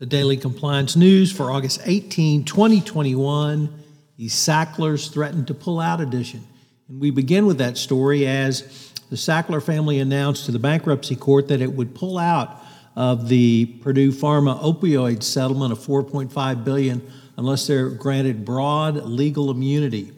[0.00, 3.68] The Daily Compliance News for August 18, 2021,
[4.16, 6.42] the Sacklers threatened to pull out edition.
[6.88, 11.48] And we begin with that story as the Sackler family announced to the bankruptcy court
[11.48, 12.62] that it would pull out
[12.96, 20.12] of the Purdue Pharma opioid settlement of 4.5 billion unless they're granted broad legal immunity.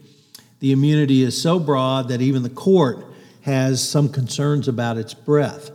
[0.60, 3.04] The immunity is so broad that even the court
[3.40, 5.72] has some concerns about its breadth.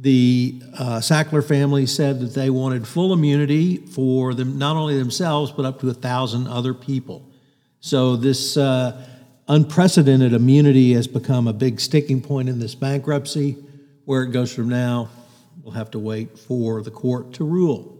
[0.00, 5.52] The uh, Sackler family said that they wanted full immunity for them, not only themselves,
[5.52, 7.28] but up to a thousand other people.
[7.80, 9.06] So this uh,
[9.46, 13.58] unprecedented immunity has become a big sticking point in this bankruptcy.
[14.06, 15.10] Where it goes from now,
[15.62, 17.98] we'll have to wait for the court to rule.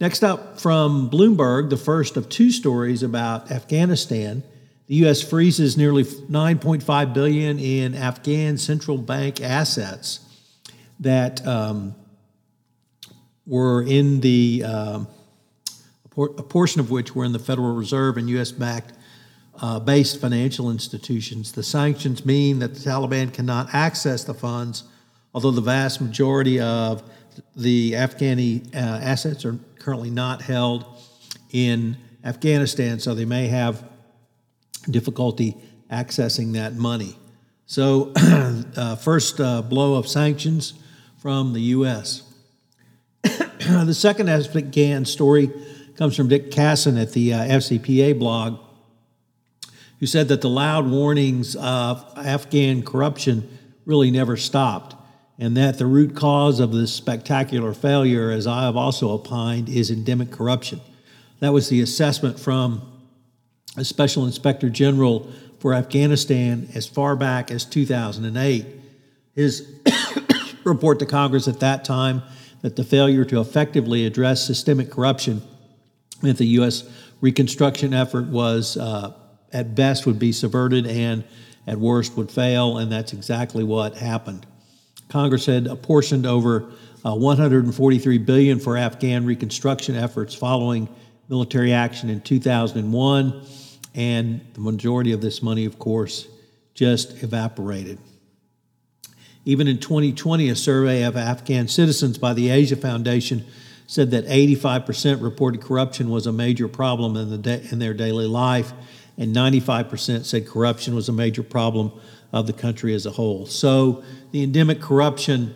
[0.00, 4.42] Next up from Bloomberg, the first of two stories about Afghanistan.
[4.86, 5.20] The U.S.
[5.20, 10.20] freezes nearly 9.5 billion in Afghan central bank assets
[11.02, 11.94] that um,
[13.46, 15.08] were in the um,
[16.04, 18.52] a, por- a, portion of which were in the Federal Reserve and U.S.
[18.52, 18.92] backed
[19.60, 21.52] uh, based financial institutions.
[21.52, 24.84] The sanctions mean that the Taliban cannot access the funds,
[25.34, 27.02] although the vast majority of
[27.56, 30.84] the Afghani uh, assets are currently not held
[31.50, 33.84] in Afghanistan, so they may have
[34.88, 35.56] difficulty
[35.90, 37.16] accessing that money.
[37.66, 40.74] So, uh, first uh, blow of sanctions
[41.22, 42.24] from the U.S.
[43.22, 45.52] the second Afghan story
[45.94, 48.58] comes from Dick Cassin at the uh, FCPA blog,
[50.00, 53.56] who said that the loud warnings of Afghan corruption
[53.86, 54.96] really never stopped,
[55.38, 59.92] and that the root cause of this spectacular failure, as I have also opined, is
[59.92, 60.80] endemic corruption.
[61.38, 62.82] That was the assessment from
[63.76, 65.30] a Special Inspector General
[65.60, 68.66] for Afghanistan as far back as 2008.
[69.36, 69.68] His
[70.64, 72.22] report to Congress at that time
[72.62, 75.42] that the failure to effectively address systemic corruption
[76.22, 76.84] meant the U.S.
[77.20, 79.12] reconstruction effort was, uh,
[79.52, 81.24] at best, would be subverted and
[81.66, 84.46] at worst would fail, and that's exactly what happened.
[85.08, 86.72] Congress had apportioned over
[87.04, 90.88] uh, 143 billion for Afghan reconstruction efforts following
[91.28, 93.42] military action in 2001,
[93.94, 96.28] and the majority of this money, of course,
[96.74, 97.98] just evaporated.
[99.44, 103.44] Even in 2020, a survey of Afghan citizens by the Asia Foundation
[103.86, 108.26] said that 85% reported corruption was a major problem in, the da- in their daily
[108.26, 108.72] life,
[109.18, 111.92] and 95% said corruption was a major problem
[112.32, 113.44] of the country as a whole.
[113.46, 115.54] So the endemic corruption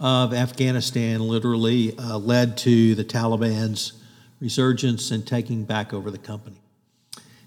[0.00, 3.92] of Afghanistan literally uh, led to the Taliban's
[4.40, 6.56] resurgence and taking back over the company.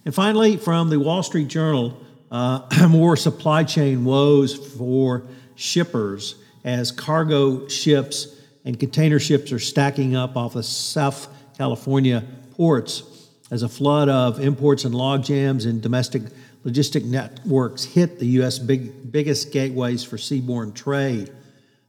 [0.06, 2.00] And finally, from the Wall Street Journal,
[2.32, 5.24] uh, more supply chain woes for
[5.60, 11.28] shippers as cargo ships and container ships are stacking up off the South
[11.58, 12.24] California
[12.56, 16.24] ports as a flood of imports and log jams and domestic
[16.66, 18.60] logistic networks hit the U.S.
[18.60, 21.32] Big, biggest gateways for seaborne trade.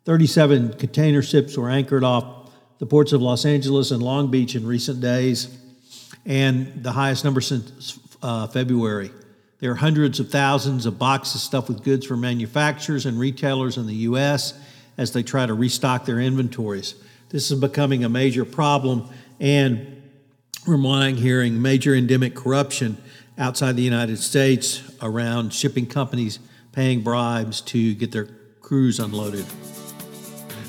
[0.04, 4.66] 37 container ships were anchored off the ports of Los Angeles and Long Beach in
[4.66, 5.58] recent days,
[6.24, 9.10] and the highest number since uh, February.
[9.60, 13.86] There are hundreds of thousands of boxes stuffed with goods for manufacturers and retailers in
[13.86, 14.54] the U.S.
[14.96, 16.94] as they try to restock their inventories.
[17.28, 19.08] This is becoming a major problem,
[19.38, 20.02] and
[20.66, 22.96] we're hearing major endemic corruption
[23.38, 26.38] outside the United States around shipping companies
[26.72, 28.28] paying bribes to get their
[28.60, 29.44] crews unloaded.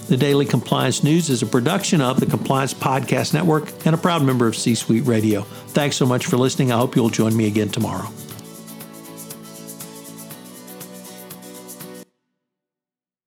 [0.08, 4.24] The Daily Compliance News is a production of the Compliance Podcast Network and a proud
[4.24, 5.44] member of C Suite Radio.
[5.44, 6.74] Thanks so much for listening.
[6.74, 8.10] I hope you'll join me again tomorrow.